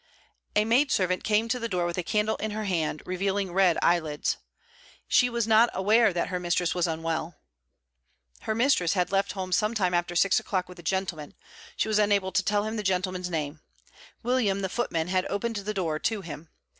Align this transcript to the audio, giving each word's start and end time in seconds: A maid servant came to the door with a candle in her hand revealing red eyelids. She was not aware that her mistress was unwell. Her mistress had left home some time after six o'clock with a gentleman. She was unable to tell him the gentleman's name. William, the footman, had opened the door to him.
A 0.55 0.65
maid 0.65 0.91
servant 0.91 1.23
came 1.23 1.47
to 1.49 1.59
the 1.59 1.69
door 1.69 1.85
with 1.85 1.95
a 1.95 2.01
candle 2.01 2.35
in 2.37 2.49
her 2.49 2.63
hand 2.63 3.03
revealing 3.05 3.53
red 3.53 3.77
eyelids. 3.83 4.37
She 5.07 5.29
was 5.29 5.45
not 5.47 5.69
aware 5.75 6.11
that 6.11 6.29
her 6.29 6.39
mistress 6.39 6.73
was 6.73 6.87
unwell. 6.87 7.35
Her 8.39 8.55
mistress 8.55 8.93
had 8.93 9.11
left 9.11 9.33
home 9.33 9.51
some 9.51 9.75
time 9.75 9.93
after 9.93 10.15
six 10.15 10.39
o'clock 10.39 10.67
with 10.67 10.79
a 10.79 10.81
gentleman. 10.81 11.35
She 11.77 11.87
was 11.87 11.99
unable 11.99 12.31
to 12.31 12.43
tell 12.43 12.63
him 12.63 12.77
the 12.77 12.81
gentleman's 12.81 13.29
name. 13.29 13.59
William, 14.23 14.61
the 14.61 14.69
footman, 14.69 15.07
had 15.09 15.27
opened 15.27 15.57
the 15.57 15.71
door 15.75 15.99
to 15.99 16.21
him. 16.21 16.49